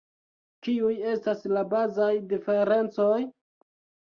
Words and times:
Kiuj 0.67 0.93
estas 1.11 1.45
la 1.57 1.63
bazaj 1.75 2.09
diferencoj? 2.33 3.19